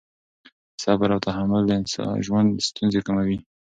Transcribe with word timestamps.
صبر 0.83 1.09
او 1.15 1.19
تحمل 1.27 1.63
د 1.69 1.71
ژوند 2.25 2.49
ستونزې 2.67 2.99
کموي. 3.07 3.37